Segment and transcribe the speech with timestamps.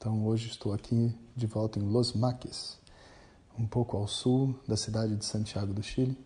[0.00, 2.78] Então hoje estou aqui de volta em Los Maques,
[3.58, 6.16] um pouco ao sul da cidade de Santiago do Chile.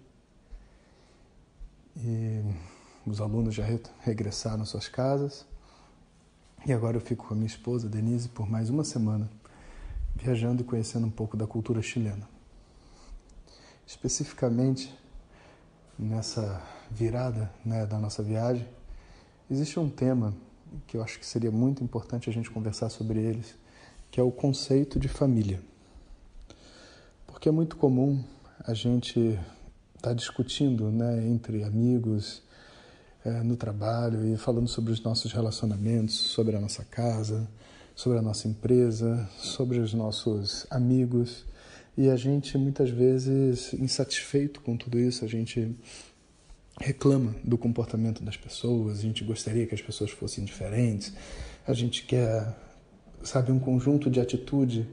[1.96, 2.40] E
[3.04, 3.64] os alunos já
[3.98, 5.44] regressaram às suas casas.
[6.64, 9.28] E agora eu fico com a minha esposa, Denise, por mais uma semana,
[10.14, 12.28] viajando e conhecendo um pouco da cultura chilena.
[13.84, 14.96] Especificamente
[15.98, 18.68] nessa virada né, da nossa viagem,
[19.50, 20.32] existe um tema
[20.86, 23.63] que eu acho que seria muito importante a gente conversar sobre eles,
[24.14, 25.60] que é o conceito de família.
[27.26, 28.22] Porque é muito comum
[28.60, 29.18] a gente
[29.96, 32.40] estar tá discutindo né, entre amigos,
[33.24, 37.50] é, no trabalho e falando sobre os nossos relacionamentos, sobre a nossa casa,
[37.92, 41.44] sobre a nossa empresa, sobre os nossos amigos.
[41.98, 45.76] E a gente muitas vezes, insatisfeito com tudo isso, a gente
[46.80, 51.12] reclama do comportamento das pessoas, a gente gostaria que as pessoas fossem diferentes,
[51.66, 52.62] a gente quer
[53.24, 54.86] sabe, um conjunto de atitude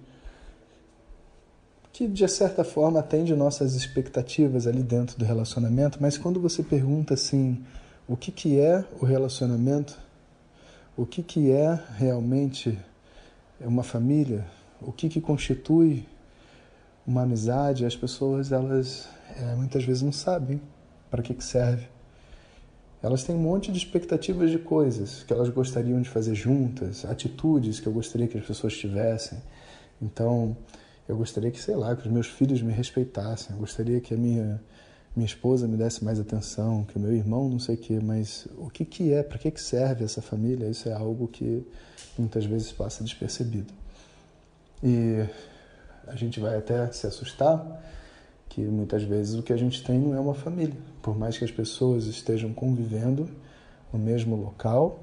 [1.93, 7.13] que de certa forma atende nossas expectativas ali dentro do relacionamento, mas quando você pergunta
[7.13, 7.63] assim,
[8.07, 9.99] o que que é o relacionamento?
[10.95, 12.77] O que que é realmente
[13.59, 14.45] uma família?
[14.81, 16.05] O que que constitui
[17.05, 17.85] uma amizade?
[17.85, 20.61] As pessoas elas é, muitas vezes não sabem
[21.09, 21.87] para que que serve
[23.01, 27.79] elas têm um monte de expectativas de coisas que elas gostariam de fazer juntas, atitudes
[27.79, 29.41] que eu gostaria que as pessoas tivessem.
[30.01, 30.55] Então,
[31.07, 34.17] eu gostaria que, sei lá, que os meus filhos me respeitassem, eu gostaria que a
[34.17, 34.61] minha
[35.15, 38.47] minha esposa me desse mais atenção, que o meu irmão não sei o quê, mas
[38.57, 40.69] o que que é, para que que serve essa família?
[40.69, 41.65] Isso é algo que
[42.17, 43.73] muitas vezes passa despercebido.
[44.81, 45.25] E
[46.07, 47.61] a gente vai até se assustar
[48.51, 50.75] que muitas vezes o que a gente tem não é uma família.
[51.01, 53.29] Por mais que as pessoas estejam convivendo
[53.93, 54.99] no mesmo local,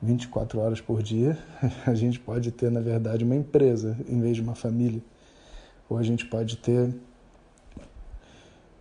[0.00, 1.36] 24 horas por dia,
[1.86, 5.02] a gente pode ter, na verdade, uma empresa em vez de uma família.
[5.86, 6.94] Ou a gente pode ter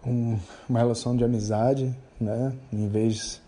[0.05, 0.39] um,
[0.69, 3.41] uma relação de amizade, né, em vez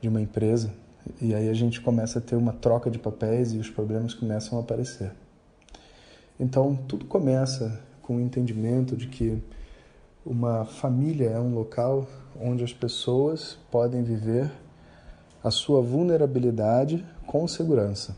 [0.00, 0.74] de uma empresa.
[1.22, 4.58] E aí a gente começa a ter uma troca de papéis e os problemas começam
[4.58, 5.12] a aparecer.
[6.38, 9.40] Então, tudo começa com o entendimento de que
[10.24, 12.06] uma família é um local
[12.38, 14.50] onde as pessoas podem viver
[15.42, 18.14] a sua vulnerabilidade com segurança.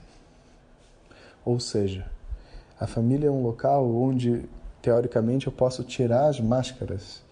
[1.45, 2.07] Ou seja,
[2.79, 4.45] a família é um local onde,
[4.81, 7.23] teoricamente, eu posso tirar as máscaras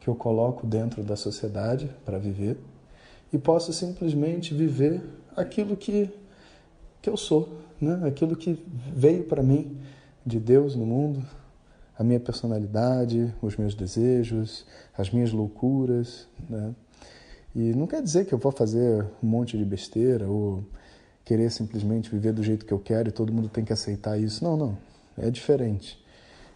[0.00, 2.56] que eu coloco dentro da sociedade para viver
[3.32, 5.02] e posso simplesmente viver
[5.36, 6.10] aquilo que,
[7.02, 7.48] que eu sou,
[7.80, 8.00] né?
[8.06, 8.58] aquilo que
[8.94, 9.76] veio para mim
[10.24, 11.24] de Deus no mundo,
[12.00, 14.64] a minha personalidade, os meus desejos,
[14.96, 16.74] as minhas loucuras, né?
[17.54, 20.64] E não quer dizer que eu vou fazer um monte de besteira ou
[21.26, 24.42] querer simplesmente viver do jeito que eu quero e todo mundo tem que aceitar isso.
[24.42, 24.78] Não, não.
[25.18, 26.02] É diferente.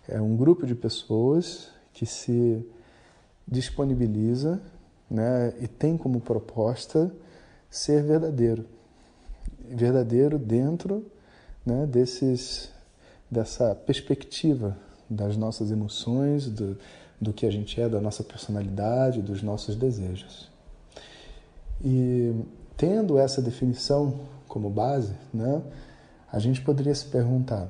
[0.09, 2.67] É um grupo de pessoas que se
[3.47, 4.63] disponibiliza
[5.11, 7.15] né, e tem como proposta
[7.69, 8.65] ser verdadeiro.
[9.69, 11.05] Verdadeiro dentro
[11.67, 12.71] né, desses,
[13.31, 14.75] dessa perspectiva
[15.09, 16.79] das nossas emoções, do,
[17.21, 20.51] do que a gente é, da nossa personalidade, dos nossos desejos.
[21.83, 22.35] E
[22.77, 25.63] tendo essa definição como base, né,
[26.33, 27.69] a gente poderia se perguntar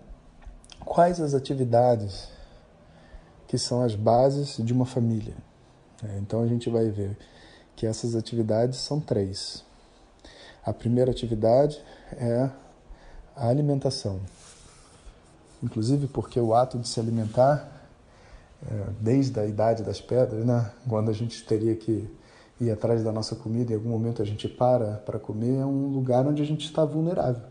[0.85, 2.29] quais as atividades
[3.49, 5.35] que são as bases de uma família.
[6.03, 7.17] É, então a gente vai ver
[7.77, 9.65] que essas atividades são três.
[10.65, 11.81] A primeira atividade
[12.13, 12.49] é
[13.37, 14.21] a alimentação
[15.63, 17.89] inclusive porque o ato de se alimentar,
[18.67, 22.09] é, desde a idade das pedras, né, quando a gente teria que
[22.61, 25.89] ir atrás da nossa comida, em algum momento a gente para para comer, é um
[25.89, 27.43] lugar onde a gente está vulnerável.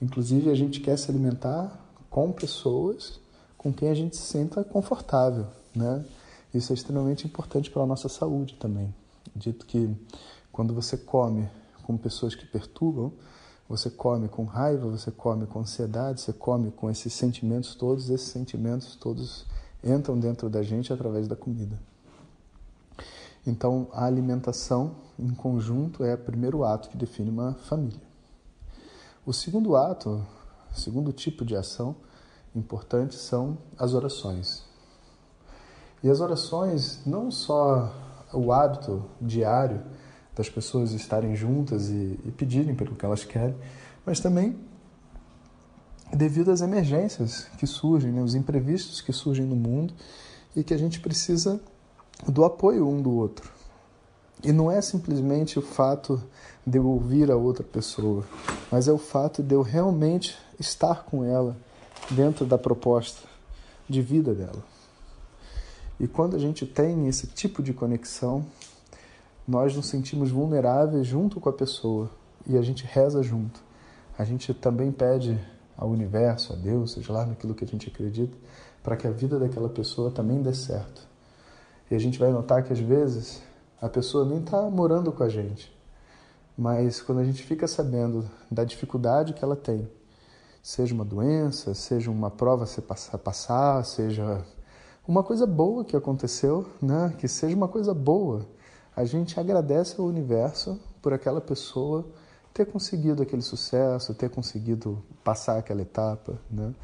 [0.00, 3.20] Inclusive, a gente quer se alimentar com pessoas
[3.56, 6.04] com quem a gente se sinta confortável, né?
[6.52, 8.92] Isso é extremamente importante para a nossa saúde também.
[9.34, 9.88] Dito que
[10.50, 11.48] quando você come
[11.84, 13.12] com pessoas que perturbam,
[13.68, 18.28] você come com raiva, você come com ansiedade, você come com esses sentimentos todos, esses
[18.28, 19.46] sentimentos todos
[19.82, 21.78] entram dentro da gente através da comida.
[23.46, 28.00] Então, a alimentação em conjunto é o primeiro ato que define uma família.
[29.26, 30.24] O segundo ato,
[30.70, 31.96] o segundo tipo de ação,
[32.54, 34.64] importante são as orações.
[36.02, 37.92] E as orações, não só
[38.32, 39.82] o hábito diário
[40.34, 43.54] das pessoas estarem juntas e, e pedirem pelo que elas querem,
[44.04, 44.56] mas também
[46.12, 49.94] devido às emergências que surgem, né, os imprevistos que surgem no mundo
[50.54, 51.60] e que a gente precisa
[52.28, 53.50] do apoio um do outro.
[54.44, 56.22] E não é simplesmente o fato
[56.66, 58.24] de eu ouvir a outra pessoa,
[58.70, 61.56] mas é o fato de eu realmente estar com ela
[62.10, 63.28] dentro da proposta
[63.88, 64.62] de vida dela.
[65.98, 68.44] E quando a gente tem esse tipo de conexão,
[69.46, 72.10] nós nos sentimos vulneráveis junto com a pessoa
[72.46, 73.60] e a gente reza junto.
[74.18, 75.38] A gente também pede
[75.76, 78.36] ao universo, a Deus, seja lá naquilo que a gente acredita,
[78.82, 81.06] para que a vida daquela pessoa também dê certo.
[81.90, 83.42] E a gente vai notar que às vezes
[83.80, 85.76] a pessoa nem está morando com a gente,
[86.56, 89.88] mas quando a gente fica sabendo da dificuldade que ela tem,
[90.62, 92.64] seja uma doença, seja uma prova
[93.12, 94.44] a passar, seja
[95.06, 97.12] uma coisa boa que aconteceu, né?
[97.18, 98.46] que seja uma coisa boa,
[98.94, 102.06] a gente agradece ao universo por aquela pessoa
[102.52, 106.38] ter conseguido aquele sucesso, ter conseguido passar aquela etapa.
[106.50, 106.74] Né?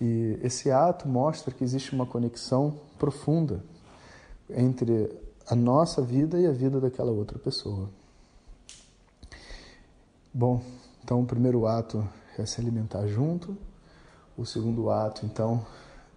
[0.00, 3.62] E esse ato mostra que existe uma conexão profunda
[4.48, 5.14] entre
[5.46, 7.90] a nossa vida e a vida daquela outra pessoa.
[10.32, 10.62] Bom,
[11.02, 12.06] então o primeiro ato
[12.38, 13.56] é se alimentar junto,
[14.36, 15.66] o segundo ato, então,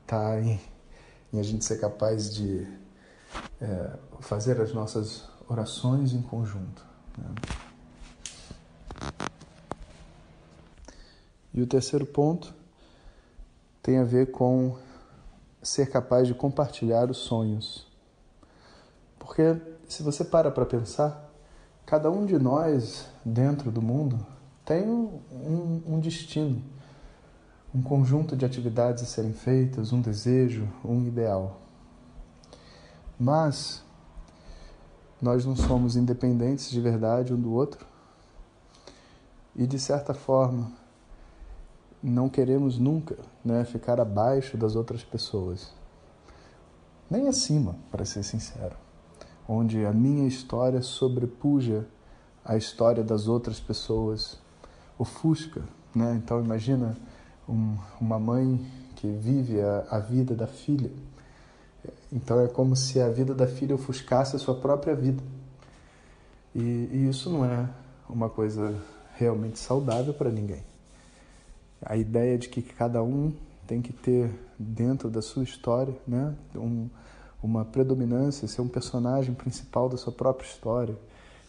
[0.04, 0.62] está em,
[1.34, 2.66] em, a gente ser capaz de
[3.60, 6.86] é, fazer as nossas orações em conjunto.
[7.18, 7.36] Né?
[11.54, 12.54] E o terceiro ponto
[13.82, 14.76] tem a ver com
[15.62, 17.88] ser capaz de compartilhar os sonhos.
[19.20, 19.56] Porque
[19.88, 21.30] se você para para pensar,
[21.86, 24.26] cada um de nós dentro do mundo
[24.66, 26.62] tem um, um, destino,
[27.74, 31.62] um conjunto de atividades a serem feitas, um desejo, um ideal.
[33.20, 33.83] Mas
[35.24, 37.86] nós não somos independentes de verdade um do outro
[39.56, 40.72] e, de certa forma,
[42.02, 45.72] não queremos nunca né, ficar abaixo das outras pessoas,
[47.10, 48.76] nem acima, para ser sincero,
[49.48, 51.88] onde a minha história sobrepuja
[52.44, 54.38] a história das outras pessoas,
[54.98, 55.62] ofusca.
[55.96, 56.20] Né?
[56.22, 56.98] Então, imagina
[57.48, 58.66] um, uma mãe
[58.96, 60.92] que vive a, a vida da filha.
[62.12, 65.24] Então, é como se a vida da filha ofuscasse a sua própria vida.
[66.56, 67.68] E, e isso não é
[68.10, 68.76] uma coisa
[69.16, 70.64] realmente saudável para ninguém
[71.86, 73.34] a ideia de que cada um
[73.68, 76.88] tem que ter dentro da sua história, né, um,
[77.42, 80.96] uma predominância, ser um personagem principal da sua própria história,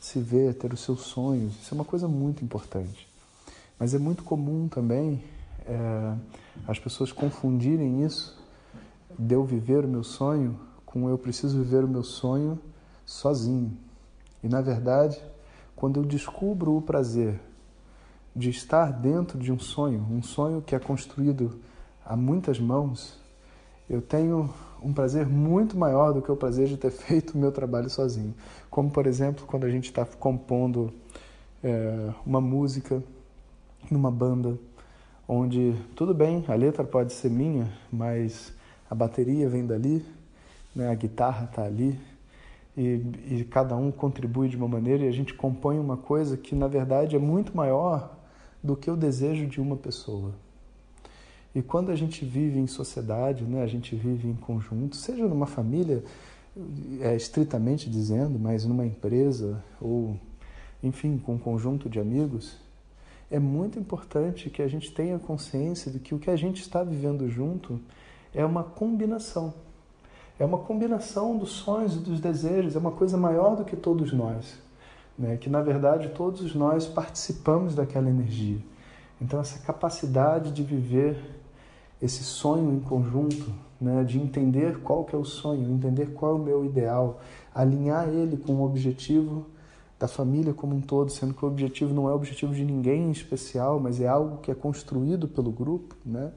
[0.01, 3.09] se ver, ter os seus sonhos, isso é uma coisa muito importante.
[3.79, 5.23] Mas é muito comum também
[5.67, 6.15] é,
[6.69, 8.37] as pessoas confundirem isso
[9.19, 10.58] de eu viver o meu sonho
[10.94, 12.58] com eu preciso viver o meu sonho
[13.05, 13.76] sozinho.
[14.43, 15.20] E na verdade,
[15.75, 17.40] quando eu descubro o prazer
[18.34, 21.58] de estar dentro de um sonho, um sonho que é construído
[22.05, 23.19] a muitas mãos,
[23.90, 24.52] eu tenho
[24.82, 28.34] um prazer muito maior do que o prazer de ter feito o meu trabalho sozinho.
[28.70, 30.93] Como, por exemplo, quando a gente está compondo
[31.62, 33.02] é, uma música
[33.90, 34.58] numa banda,
[35.26, 38.52] onde tudo bem, a letra pode ser minha, mas
[38.89, 40.05] a bateria vem dali,
[40.75, 41.99] né, a guitarra está ali,
[42.76, 46.55] e, e cada um contribui de uma maneira e a gente compõe uma coisa que,
[46.55, 48.17] na verdade, é muito maior
[48.62, 50.35] do que o desejo de uma pessoa.
[51.55, 55.47] E quando a gente vive em sociedade, né, a gente vive em conjunto, seja numa
[55.47, 56.03] família,
[57.00, 60.19] é, estritamente dizendo, mas numa empresa ou,
[60.83, 62.57] enfim, com um conjunto de amigos,
[63.31, 66.83] é muito importante que a gente tenha consciência de que o que a gente está
[66.83, 67.81] vivendo junto
[68.35, 69.55] é uma combinação.
[70.38, 74.12] É uma combinação dos sonhos e dos desejos, é uma coisa maior do que todos
[74.12, 74.64] nós
[75.19, 75.37] né?
[75.37, 78.59] que na verdade todos nós participamos daquela energia.
[79.21, 81.17] Então, essa capacidade de viver
[82.03, 84.05] esse sonho em conjunto, né?
[84.05, 87.21] de entender qual que é o sonho, entender qual é o meu ideal,
[87.55, 89.47] alinhar ele com o objetivo
[89.99, 93.05] da família como um todo, sendo que o objetivo não é o objetivo de ninguém
[93.05, 96.33] em especial, mas é algo que é construído pelo grupo, né?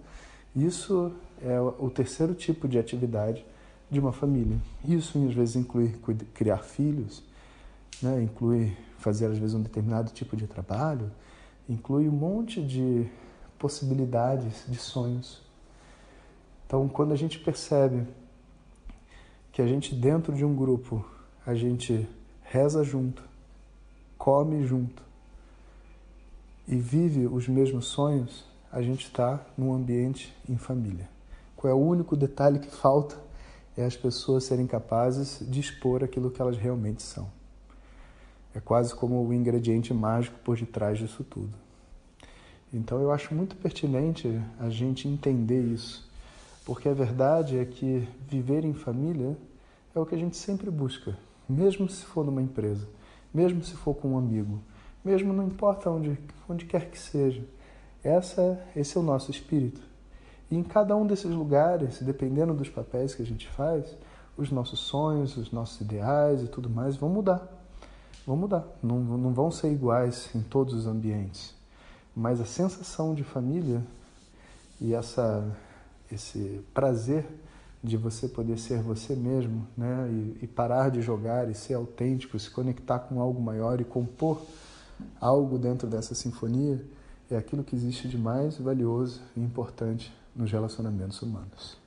[0.55, 3.45] Isso é o terceiro tipo de atividade
[3.89, 4.57] de uma família.
[4.85, 5.89] Isso às vezes inclui
[6.33, 7.23] criar filhos,
[8.01, 8.21] né?
[8.21, 11.11] inclui fazer às vezes um determinado tipo de trabalho,
[11.69, 13.07] inclui um monte de
[13.57, 15.41] possibilidades, de sonhos.
[16.65, 18.05] Então, quando a gente percebe
[19.51, 21.05] que a gente dentro de um grupo,
[21.45, 22.07] a gente
[22.43, 23.23] reza junto,
[24.17, 25.01] come junto
[26.67, 31.16] e vive os mesmos sonhos, a gente está num ambiente em família.
[31.57, 33.17] Qual é o único detalhe que falta?
[33.75, 37.27] É as pessoas serem capazes de expor aquilo que elas realmente são.
[38.53, 41.53] É quase como o ingrediente mágico por detrás disso tudo.
[42.71, 46.07] Então eu acho muito pertinente a gente entender isso,
[46.63, 49.35] porque a verdade é que viver em família
[49.95, 51.17] é o que a gente sempre busca,
[51.49, 52.87] mesmo se for numa empresa,
[53.33, 54.59] mesmo se for com um amigo,
[55.03, 57.43] mesmo não importa onde, onde quer que seja.
[58.03, 59.81] Essa, esse é o nosso espírito.
[60.49, 63.85] E em cada um desses lugares, dependendo dos papéis que a gente faz,
[64.37, 67.47] os nossos sonhos, os nossos ideais e tudo mais vão mudar.
[68.25, 68.65] Vão mudar.
[68.81, 71.53] Não, não vão ser iguais em todos os ambientes.
[72.15, 73.83] Mas a sensação de família
[74.79, 75.43] e essa,
[76.11, 77.25] esse prazer
[77.83, 80.09] de você poder ser você mesmo, né?
[80.09, 84.41] E, e, parar de jogar e ser autêntico, se conectar com algo maior e compor
[85.21, 86.83] algo dentro dessa sinfonia,
[87.29, 91.77] é aquilo que existe de mais valioso e importante nos relacionamentos humanos.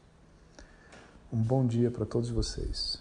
[1.33, 3.01] Um bom dia para todos vocês.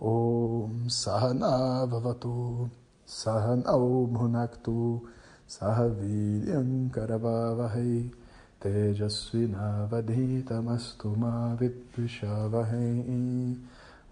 [0.00, 2.68] Om Sahana Vavatu
[3.06, 5.08] Sahanao Bhunaktu
[5.46, 8.10] Sahaviryam Karavavahai
[8.58, 13.56] Tejasvinavadhitamastu Mavidvishavahai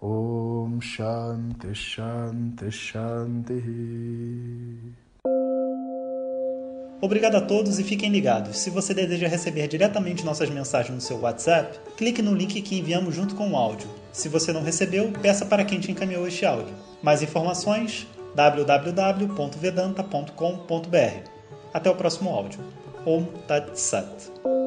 [0.01, 3.59] Om Shanti Shanti Shanti
[7.01, 8.57] Obrigado a todos e fiquem ligados.
[8.57, 13.15] Se você deseja receber diretamente nossas mensagens no seu WhatsApp, clique no link que enviamos
[13.15, 13.87] junto com o áudio.
[14.11, 16.75] Se você não recebeu, peça para quem te encaminhou este áudio.
[17.01, 21.29] Mais informações www.vedanta.com.br.
[21.73, 22.59] Até o próximo áudio.
[23.05, 24.58] Om Tat Sat.